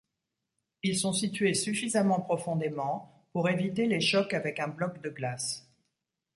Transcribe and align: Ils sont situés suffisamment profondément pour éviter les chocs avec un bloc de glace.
Ils 0.81 0.97
sont 0.97 1.13
situés 1.13 1.53
suffisamment 1.53 2.19
profondément 2.21 3.23
pour 3.33 3.49
éviter 3.49 3.85
les 3.85 4.01
chocs 4.01 4.33
avec 4.33 4.59
un 4.59 4.67
bloc 4.67 4.99
de 5.03 5.11
glace. 5.11 5.69